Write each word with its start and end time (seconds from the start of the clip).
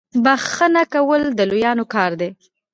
بخښنه 0.23 0.83
کول 0.93 1.21
د 1.37 1.39
لویانو 1.49 1.85
کار 1.93 2.11
دی. 2.21 2.29